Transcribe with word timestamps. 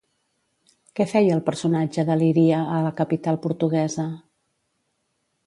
Què 0.99 1.05
feia 1.11 1.35
el 1.35 1.43
personatge 1.49 2.05
de 2.07 2.15
l'Iria 2.23 2.63
a 2.79 2.81
la 2.87 2.93
capital 3.03 3.39
portuguesa? 3.45 4.09